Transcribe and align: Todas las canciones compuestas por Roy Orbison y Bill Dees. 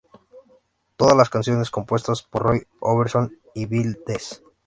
Todas 0.97 1.15
las 1.15 1.29
canciones 1.29 1.69
compuestas 1.69 2.23
por 2.23 2.41
Roy 2.41 2.65
Orbison 2.79 3.37
y 3.53 3.67
Bill 3.67 3.99
Dees. 4.07 4.41